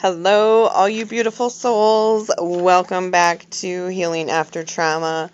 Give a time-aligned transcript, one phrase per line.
[0.00, 2.30] Hello, all you beautiful souls.
[2.38, 5.28] Welcome back to Healing After Trauma.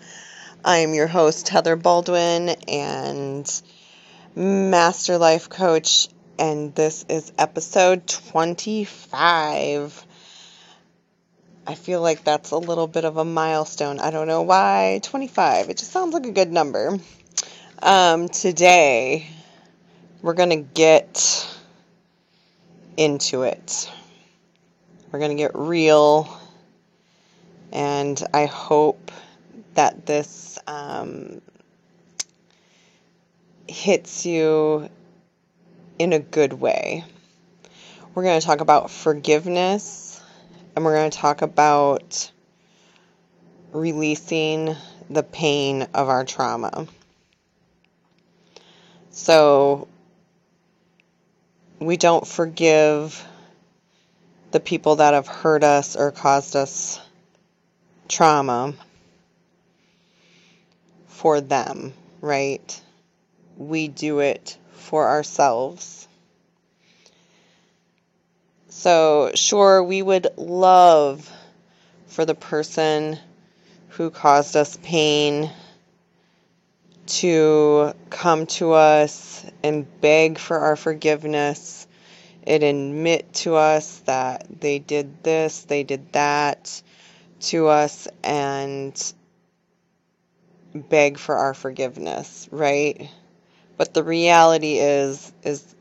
[0.65, 3.61] I am your host, Heather Baldwin, and
[4.35, 6.07] Master Life Coach,
[6.39, 10.05] and this is episode 25.
[11.67, 13.99] I feel like that's a little bit of a milestone.
[13.99, 15.69] I don't know why 25.
[15.69, 16.97] It just sounds like a good number.
[17.83, 19.29] Um, today,
[20.23, 21.55] we're going to get
[22.97, 23.91] into it.
[25.15, 26.27] We're going to get real.
[27.71, 29.13] And I hope
[29.75, 31.41] that this um,
[33.65, 34.89] hits you
[35.97, 37.05] in a good way.
[38.13, 40.21] We're going to talk about forgiveness
[40.75, 42.29] and we're going to talk about
[43.71, 44.75] releasing
[45.09, 46.87] the pain of our trauma.
[49.11, 49.87] So,
[51.79, 53.25] we don't forgive
[54.55, 57.01] the people that have hurt us or caused us
[58.07, 58.73] trauma
[61.07, 62.81] for them, right?
[63.57, 66.07] We do it for ourselves.
[68.69, 71.29] So, sure, we would love
[72.07, 73.19] for the person
[73.89, 75.51] who caused us pain
[77.07, 81.84] to come to us and beg for our forgiveness
[82.45, 86.81] it admit to us that they did this, they did that
[87.41, 89.13] to us, and
[90.73, 93.09] beg for our forgiveness, right?
[93.77, 95.75] But the reality is, is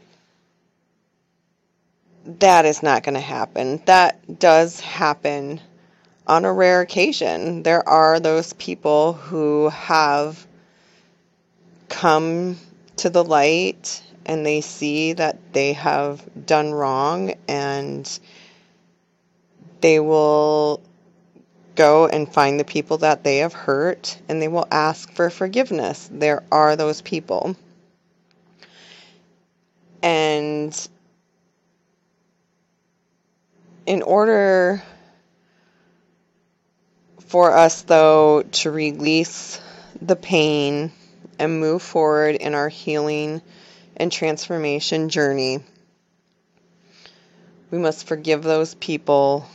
[2.24, 3.82] that is not going to happen.
[3.84, 5.60] That does happen
[6.26, 7.62] on a rare occasion.
[7.62, 10.46] There are those people who have
[11.88, 12.58] come
[12.96, 18.18] to the light and they see that they have done wrong and
[19.80, 20.80] they will
[21.74, 26.08] go and find the people that they have hurt and they will ask for forgiveness.
[26.12, 27.56] There are those people.
[30.02, 30.88] And
[33.86, 34.82] in order
[37.26, 39.60] for us, though, to release
[40.00, 40.92] the pain
[41.38, 43.42] and move forward in our healing
[43.96, 45.60] and transformation journey.
[47.70, 49.46] We must forgive those people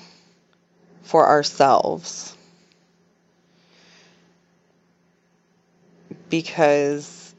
[1.04, 2.36] for ourselves.
[6.30, 7.34] Because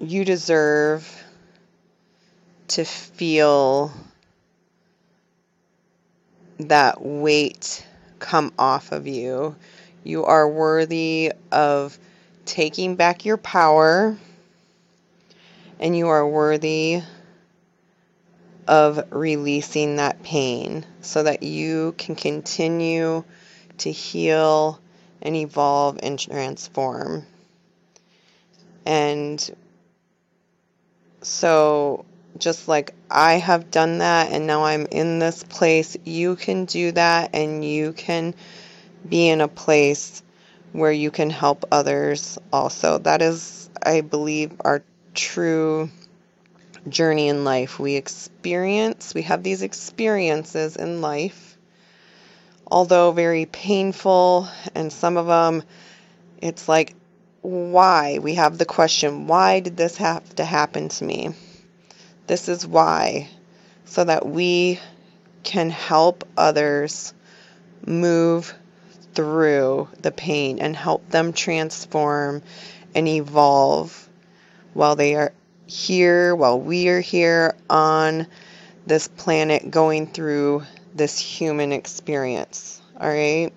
[0.00, 1.24] you deserve
[2.68, 3.92] to feel
[6.60, 7.86] that weight
[8.18, 9.56] come off of you.
[10.04, 11.98] You are worthy of
[12.44, 14.16] taking back your power
[15.80, 17.02] and you are worthy
[18.66, 23.24] of releasing that pain so that you can continue
[23.78, 24.78] to heal
[25.22, 27.24] and evolve and transform.
[28.84, 29.56] And
[31.22, 32.04] so,
[32.38, 36.92] just like I have done that, and now I'm in this place, you can do
[36.92, 38.34] that and you can
[39.08, 40.22] be in a place
[40.72, 42.98] where you can help others also.
[42.98, 44.82] That is, I believe, our
[45.18, 45.90] true
[46.88, 47.78] journey in life.
[47.78, 51.58] We experience, we have these experiences in life,
[52.66, 55.64] although very painful, and some of them
[56.40, 56.94] it's like,
[57.42, 58.18] why?
[58.20, 61.30] We have the question, why did this have to happen to me?
[62.28, 63.28] This is why,
[63.86, 64.78] so that we
[65.42, 67.12] can help others
[67.84, 68.54] move
[69.14, 72.42] through the pain and help them transform
[72.94, 74.07] and evolve
[74.78, 75.32] while they are
[75.66, 78.28] here, while we are here on
[78.86, 80.62] this planet going through
[80.94, 82.80] this human experience.
[83.00, 83.52] All right?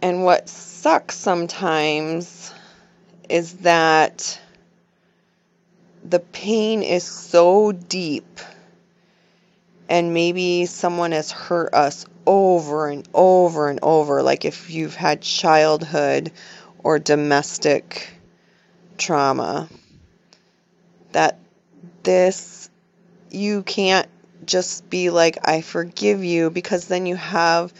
[0.00, 2.54] And what sucks sometimes
[3.28, 4.40] is that
[6.04, 8.38] the pain is so deep,
[9.88, 14.22] and maybe someone has hurt us over and over and over.
[14.22, 16.30] Like if you've had childhood
[16.84, 18.19] or domestic
[19.00, 19.68] trauma
[21.12, 21.38] that
[22.02, 22.70] this
[23.30, 24.08] you can't
[24.44, 27.72] just be like I forgive you because then you have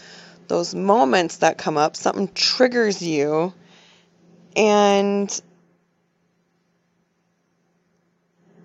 [0.49, 3.53] those moments that come up something triggers you
[4.57, 5.41] and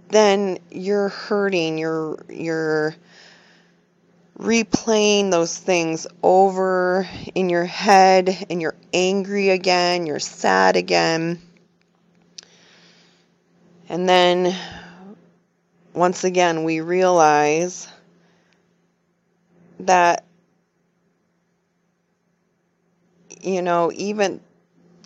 [0.10, 2.96] then you're hurting you're you're
[4.40, 11.42] replaying those things over in your head and you're angry again you're sad again
[13.90, 14.56] and then
[15.94, 17.88] once again, we realize
[19.80, 20.26] that,
[23.42, 24.42] you know, even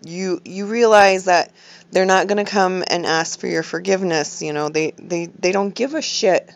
[0.04, 1.52] you you realize that
[1.90, 5.52] they're not going to come and ask for your forgiveness you know they they they
[5.52, 6.48] don't give a shit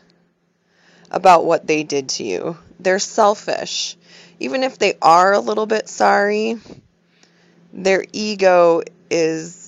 [1.10, 2.56] about what they did to you.
[2.80, 3.96] They're selfish.
[4.40, 6.58] Even if they are a little bit sorry
[7.72, 9.63] their ego is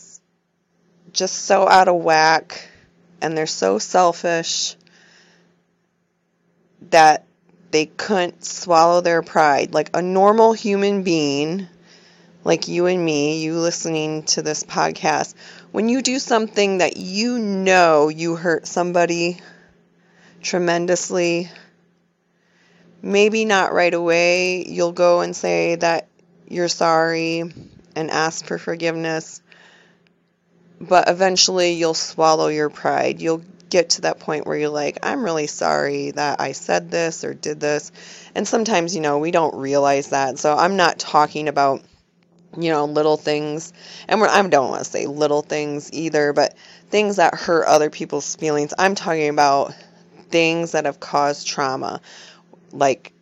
[1.16, 2.68] just so out of whack
[3.20, 4.76] and they're so selfish
[6.90, 7.26] that
[7.70, 9.74] they couldn't swallow their pride.
[9.74, 11.66] Like a normal human being
[12.44, 15.34] like you and me, you listening to this podcast,
[15.72, 19.40] when you do something that you know you hurt somebody
[20.42, 21.50] tremendously,
[23.02, 26.06] maybe not right away, you'll go and say that
[26.48, 27.52] you're sorry
[27.96, 29.42] and ask for forgiveness,
[30.80, 33.20] but eventually you'll swallow your pride.
[33.20, 37.24] You'll get to that point where you're like, I'm really sorry that I said this
[37.24, 37.90] or did this.
[38.34, 40.38] And sometimes, you know, we don't realize that.
[40.38, 41.82] So I'm not talking about
[42.58, 43.72] you know, little things.
[44.08, 46.56] And I don't want to say little things either, but
[46.90, 48.72] things that hurt other people's feelings.
[48.78, 49.74] I'm talking about
[50.30, 52.00] things that have caused trauma,
[52.72, 53.12] like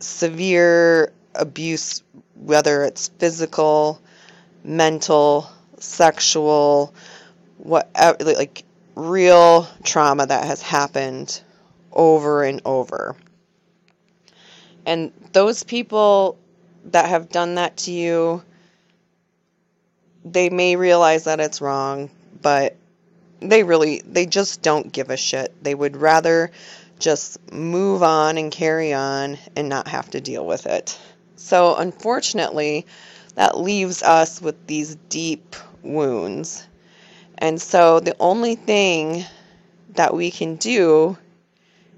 [0.00, 2.02] severe abuse,
[2.34, 4.00] whether it's physical,
[4.64, 6.94] mental, sexual,
[7.58, 8.64] whatever, like
[8.94, 11.40] real trauma that has happened
[11.92, 13.16] over and over.
[14.86, 16.38] And those people
[16.86, 18.42] that have done that to you,
[20.24, 22.10] they may realize that it's wrong,
[22.40, 22.76] but
[23.40, 25.52] they really, they just don't give a shit.
[25.62, 26.50] They would rather
[26.98, 30.98] just move on and carry on and not have to deal with it.
[31.36, 32.86] So, unfortunately,
[33.36, 36.66] that leaves us with these deep wounds.
[37.38, 39.24] And so, the only thing
[39.94, 41.16] that we can do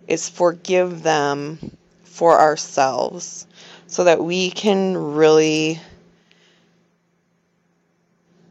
[0.07, 1.59] is forgive them
[2.05, 3.47] for ourselves
[3.87, 5.81] so that we can really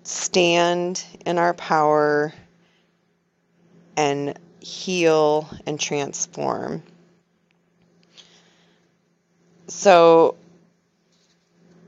[0.03, 2.33] stand in our power
[3.95, 6.81] and heal and transform.
[9.67, 10.35] So,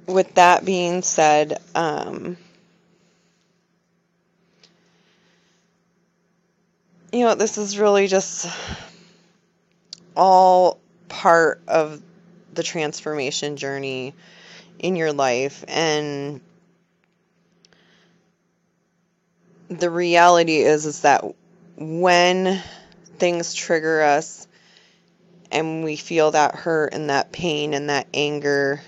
[0.05, 2.37] with that being said, um,
[7.11, 8.47] you know, this is really just
[10.15, 10.79] all
[11.09, 12.01] part of
[12.53, 14.13] the transformation journey
[14.79, 16.41] in your life and
[19.69, 21.23] the reality is is that
[21.77, 22.61] when
[23.17, 24.47] things trigger us
[25.51, 28.81] and we feel that hurt and that pain and that anger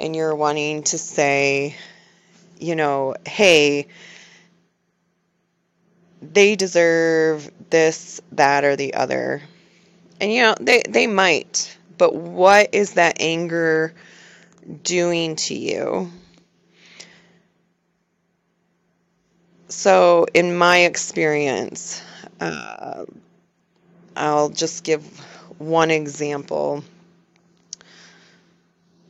[0.00, 1.76] and you're wanting to say
[2.58, 3.86] you know hey
[6.22, 9.42] they deserve this that or the other
[10.20, 13.92] and you know they they might but what is that anger
[14.82, 16.10] doing to you?
[19.68, 22.02] So, in my experience,
[22.40, 23.04] uh,
[24.16, 25.04] I'll just give
[25.58, 26.82] one example.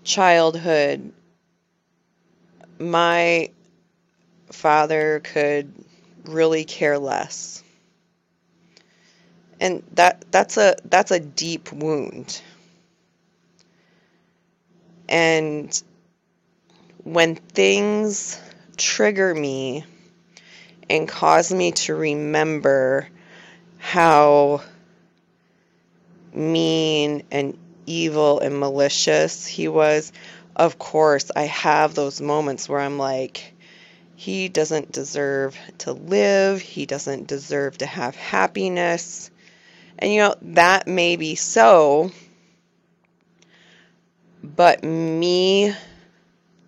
[0.04, 1.12] Childhood.
[2.78, 3.50] My
[4.50, 5.72] father could
[6.24, 7.62] really care less.
[9.60, 12.40] And that that's a that's a deep wound.
[15.08, 15.82] And
[17.04, 18.40] when things
[18.76, 19.84] trigger me
[20.88, 23.08] and cause me to remember
[23.78, 24.62] how
[26.32, 30.12] mean and evil and malicious he was,
[30.56, 33.54] of course, I have those moments where I'm like,
[34.20, 39.30] he doesn't deserve to live, he doesn't deserve to have happiness.
[39.98, 42.12] And you know, that may be so
[44.42, 45.74] but me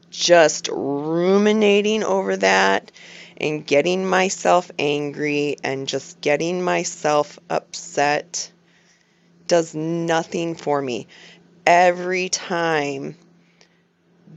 [0.08, 2.90] just ruminating over that
[3.36, 8.50] and getting myself angry and just getting myself upset
[9.46, 11.06] does nothing for me.
[11.66, 13.14] Every time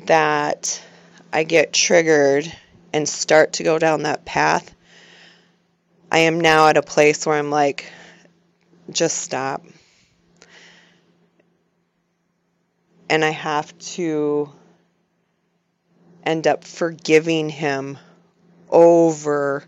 [0.05, 0.81] that
[1.31, 2.53] I get triggered
[2.95, 4.73] and start to go down that path,
[6.11, 7.91] I am now at a place where I'm like,
[8.91, 9.63] just stop.
[13.09, 14.49] and I have to
[16.23, 17.97] end up forgiving him
[18.69, 19.63] over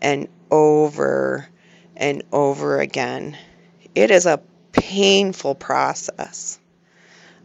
[0.00, 1.48] and over
[1.96, 3.36] and over again.
[3.94, 6.58] It is a painful process.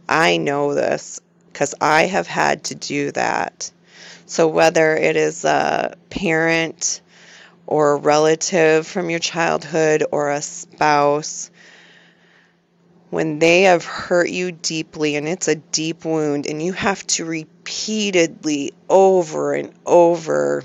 [0.08, 1.20] I know this
[1.52, 3.70] because I have had to do that.
[4.28, 7.00] So, whether it is a parent
[7.66, 11.50] or a relative from your childhood or a spouse,
[13.08, 17.24] when they have hurt you deeply and it's a deep wound and you have to
[17.24, 20.62] repeatedly over and over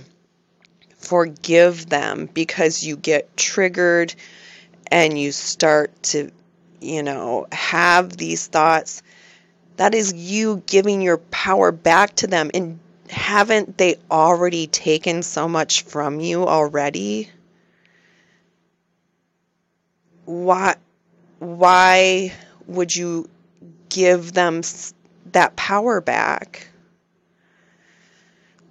[0.97, 4.13] forgive them because you get triggered
[4.91, 6.31] and you start to,
[6.81, 9.03] you know, have these thoughts,
[9.77, 12.51] that is you giving your power back to them.
[12.53, 12.79] And
[13.09, 17.29] haven't they already taken so much from you already?
[20.25, 20.75] Why
[21.39, 22.33] why
[22.67, 23.29] would you
[23.89, 24.61] give them
[25.33, 26.67] that power back?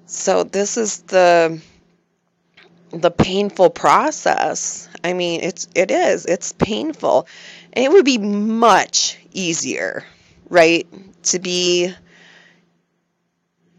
[0.06, 1.60] So this is the
[2.90, 4.88] the painful process.
[5.02, 6.26] I mean, it's it is.
[6.26, 7.26] It's painful.
[7.72, 10.04] And it would be much easier,
[10.48, 10.86] right?
[11.24, 11.94] To be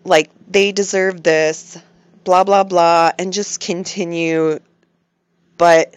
[0.04, 1.78] like they deserve this,
[2.24, 4.60] blah blah blah and just continue.
[5.58, 5.96] But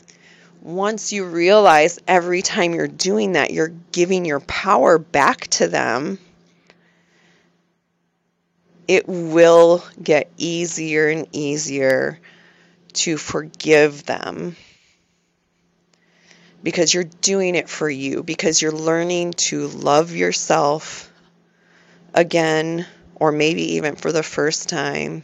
[0.63, 6.19] once you realize every time you're doing that, you're giving your power back to them,
[8.89, 12.19] it will get easier and easier
[12.95, 14.57] to forgive them.
[16.63, 21.13] Because you're doing it for you, because you're learning to love yourself
[22.13, 22.87] again,
[23.17, 25.23] or maybe even for the first time,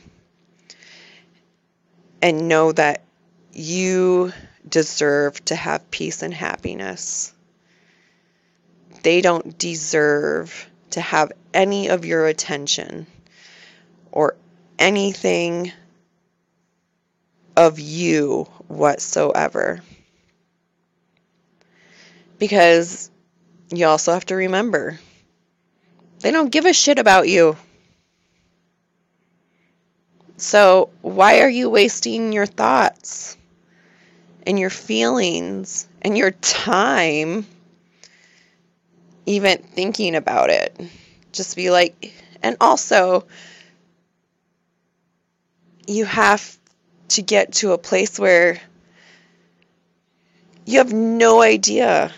[2.20, 3.02] and know that
[3.52, 4.32] you
[4.68, 7.32] deserve to have peace and happiness.
[9.02, 13.06] They don't deserve to have any of your attention
[14.10, 14.36] or
[14.78, 15.72] anything
[17.56, 19.80] of you whatsoever.
[22.38, 23.10] Because
[23.70, 24.98] you also have to remember
[26.20, 27.56] they don't give a shit about you.
[30.36, 33.36] So, why are you wasting your thoughts
[34.46, 37.46] and your feelings and your time
[39.26, 40.78] even thinking about it?
[41.32, 42.12] Just be like,
[42.42, 43.26] and also,
[45.86, 46.58] you have
[47.08, 48.60] to get to a place where
[50.64, 52.12] you have no idea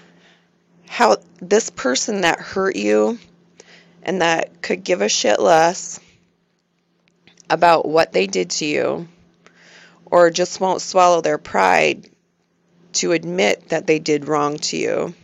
[0.87, 3.19] how this person that hurt you
[4.03, 5.99] and that could give a shit less
[7.51, 9.09] about what they did to you
[10.07, 12.09] or just won't swallow their pride
[12.93, 15.15] to admit that they did wrong to you.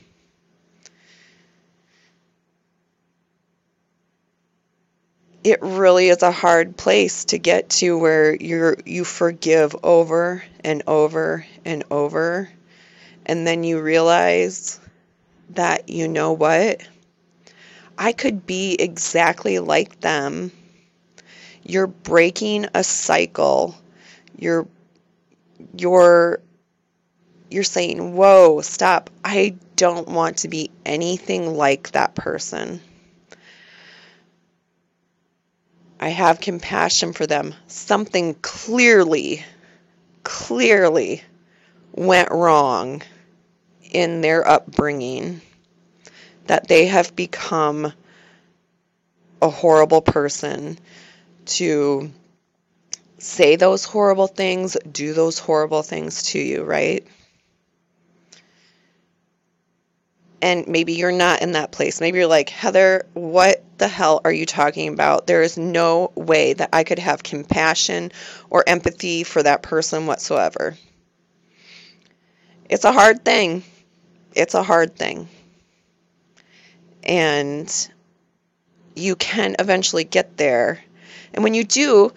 [5.42, 10.82] it really is a hard place to get to where you're you forgive over and
[10.86, 12.48] over and over
[13.24, 14.78] and then you realize
[15.50, 16.86] that you know what
[17.96, 20.52] I could be exactly like them
[21.62, 23.76] you're breaking a cycle.
[24.37, 24.67] You're
[25.76, 26.40] you're
[27.50, 29.11] you're saying whoa stop.
[29.25, 32.81] I don't want to be anything like that person.
[35.99, 37.55] I have compassion for them.
[37.67, 39.45] Something clearly,
[40.25, 41.23] clearly
[41.93, 43.02] went wrong
[43.90, 45.43] in their upbringing,
[46.47, 47.93] that they have become
[49.43, 50.79] a horrible person
[51.50, 52.11] to
[53.19, 57.07] say those horrible things, do those horrible things to you, right?
[60.42, 62.00] and maybe you're not in that place.
[62.00, 65.26] Maybe you're like, Heather, what the hell are you talking about?
[65.26, 68.12] There is no way that I could have compassion
[68.49, 70.76] or empathy for that person whatsoever.
[72.69, 73.64] It's a hard thing.
[74.35, 75.28] It's a hard thing.
[77.02, 77.88] And
[78.95, 80.80] you can eventually get there.
[81.32, 82.12] And when you do,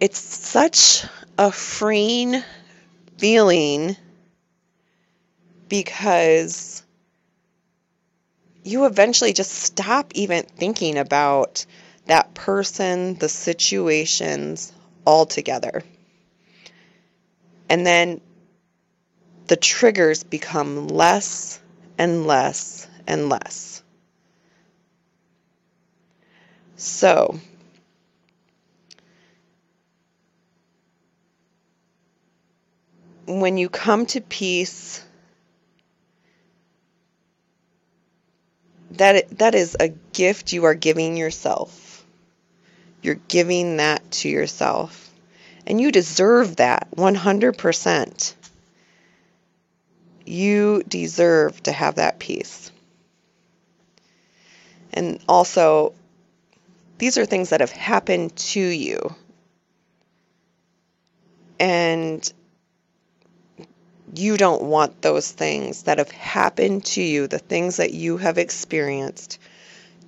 [0.00, 1.04] it's such
[1.38, 2.42] a freeing
[3.18, 3.96] feeling
[5.68, 6.82] because
[8.64, 11.64] you eventually just stop even thinking about
[12.06, 14.72] that person, the situations
[15.06, 15.82] altogether.
[17.68, 18.20] And then
[19.46, 21.60] the triggers become less
[21.98, 23.82] and less and less.
[26.76, 27.38] So,
[33.26, 35.04] when you come to peace
[38.92, 42.04] that that is a gift you are giving yourself.
[43.00, 45.10] You're giving that to yourself.
[45.66, 48.34] And you deserve that 100%.
[50.24, 52.70] You deserve to have that peace.
[54.92, 55.94] And also,
[56.98, 59.14] these are things that have happened to you.
[61.58, 62.32] And
[64.14, 68.36] You don't want those things that have happened to you, the things that you have
[68.36, 69.38] experienced,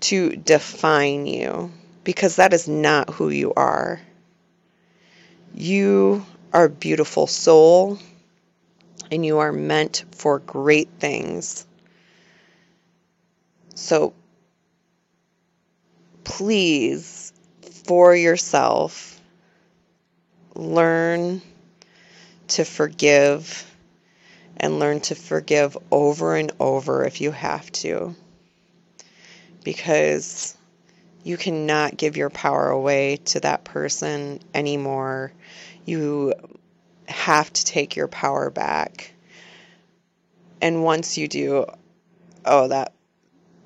[0.01, 1.73] to define you
[2.05, 4.01] because that is not who you are.
[5.55, 7.99] You are a beautiful soul
[9.11, 11.67] and you are meant for great things.
[13.75, 14.13] So
[16.25, 17.33] please,
[17.87, 19.21] for yourself,
[20.55, 21.41] learn
[22.49, 23.71] to forgive
[24.57, 28.15] and learn to forgive over and over if you have to.
[29.63, 30.57] Because
[31.23, 35.33] you cannot give your power away to that person anymore.
[35.87, 36.35] You
[37.07, 39.13] have to take your power back.
[40.61, 41.67] And once you do,
[42.45, 42.93] oh, that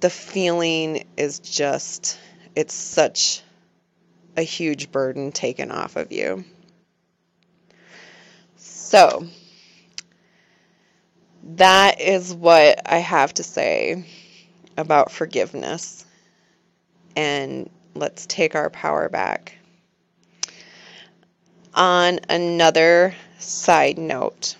[0.01, 2.19] the feeling is just,
[2.55, 3.43] it's such
[4.37, 6.45] a huge burden taken off of you.
[8.57, 9.27] So,
[11.57, 14.05] that is what I have to say
[14.77, 16.05] about forgiveness.
[17.17, 19.57] And let's take our power back.
[21.75, 24.57] On another side note,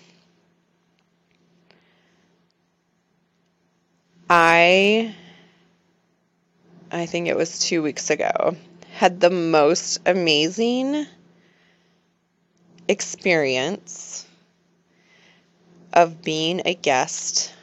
[4.29, 5.15] I
[6.91, 8.55] I think it was 2 weeks ago
[8.91, 11.05] had the most amazing
[12.87, 14.25] experience
[15.93, 17.53] of being a guest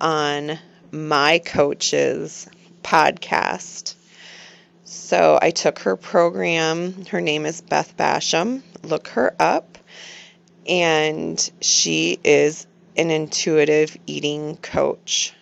[0.00, 0.58] on
[0.90, 2.48] my coach's
[2.82, 3.94] podcast.
[4.84, 7.04] So I took her program.
[7.06, 8.62] Her name is Beth Basham.
[8.82, 9.78] Look her up.
[10.66, 12.66] And she is
[12.96, 15.34] an intuitive eating coach.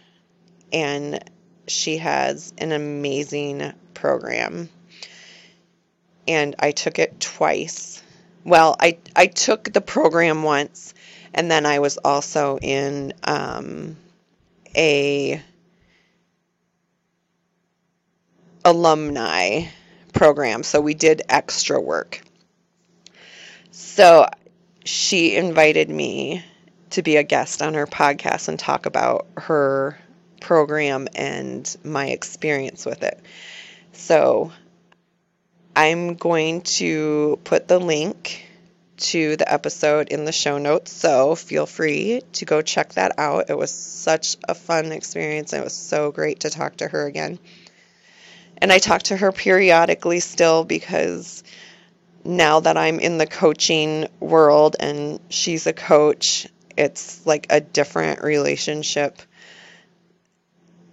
[0.72, 1.22] And
[1.66, 4.68] she has an amazing program.
[6.28, 8.02] And I took it twice.
[8.44, 10.94] Well, I, I took the program once,
[11.36, 13.96] and then I was also in um,
[14.74, 15.42] a
[18.64, 19.66] alumni
[20.14, 22.22] program, so we did extra work.
[23.70, 24.26] So
[24.84, 26.42] she invited me
[26.90, 29.98] to be a guest on her podcast and talk about her
[30.40, 33.20] program and my experience with it.
[33.92, 34.52] So
[35.74, 38.45] I'm going to put the link
[38.96, 43.50] to the episode in the show notes, so feel free to go check that out.
[43.50, 45.52] It was such a fun experience.
[45.52, 47.38] It was so great to talk to her again.
[48.58, 51.44] And I talk to her periodically still because
[52.24, 58.22] now that I'm in the coaching world and she's a coach, it's like a different
[58.22, 59.20] relationship.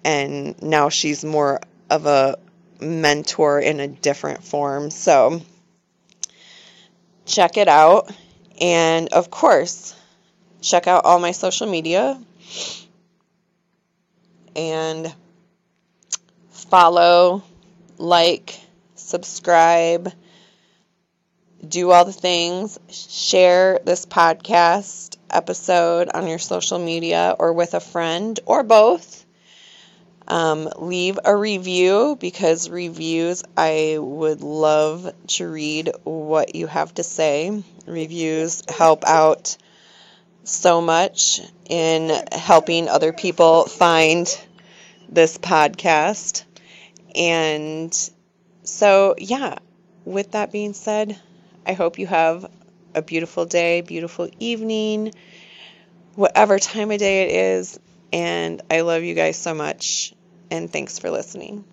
[0.04, 2.38] And now she's more of a
[2.82, 4.92] mentor in a different form.
[4.92, 5.42] So
[7.26, 8.12] check it out.
[8.60, 9.96] And of course,
[10.62, 12.20] check out all my social media
[14.56, 15.14] and
[16.52, 17.44] follow
[17.98, 18.60] like,
[18.96, 20.12] subscribe,
[21.68, 27.80] do all the things, share this podcast episode on your social media or with a
[27.80, 29.23] friend or both.
[30.28, 37.04] Um, leave a review because reviews, I would love to read what you have to
[37.04, 37.64] say.
[37.86, 39.58] Reviews help out
[40.44, 44.28] so much in helping other people find
[45.10, 46.44] this podcast.
[47.16, 47.94] And
[48.64, 49.58] so, yeah,
[50.06, 51.20] with that being said,
[51.66, 52.50] I hope you have
[52.96, 55.14] a beautiful day, beautiful evening,
[56.16, 57.80] whatever time of day it is.
[58.14, 60.14] And I love you guys so much.
[60.52, 61.66] And thanks for listening.